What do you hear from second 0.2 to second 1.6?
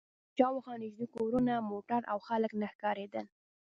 شا و خوا نږدې کورونه،